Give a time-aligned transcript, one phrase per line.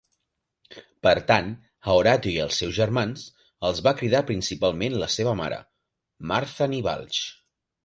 [1.07, 1.51] Per tant,
[1.91, 3.27] a Horatio i als seus germans
[3.71, 5.63] els va criar principalment la seva mare,
[6.35, 7.25] Martha nee Balch.